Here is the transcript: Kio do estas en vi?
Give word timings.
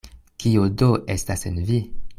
Kio 0.43 0.63
do 0.83 0.89
estas 1.17 1.47
en 1.51 1.63
vi? 1.71 1.79